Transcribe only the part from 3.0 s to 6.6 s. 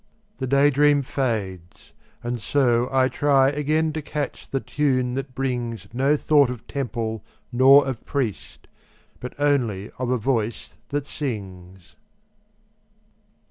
try Again to catch the tune that brings No thought